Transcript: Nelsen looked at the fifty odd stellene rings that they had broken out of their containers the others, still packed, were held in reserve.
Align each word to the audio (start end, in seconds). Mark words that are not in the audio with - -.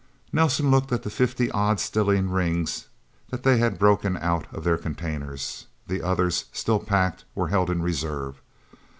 Nelsen 0.33 0.71
looked 0.71 0.91
at 0.91 1.03
the 1.03 1.11
fifty 1.11 1.51
odd 1.51 1.79
stellene 1.79 2.31
rings 2.31 2.87
that 3.29 3.43
they 3.43 3.57
had 3.59 3.77
broken 3.77 4.17
out 4.17 4.47
of 4.51 4.63
their 4.63 4.77
containers 4.79 5.67
the 5.85 6.01
others, 6.01 6.45
still 6.51 6.79
packed, 6.79 7.23
were 7.35 7.49
held 7.49 7.69
in 7.69 7.83
reserve. 7.83 8.41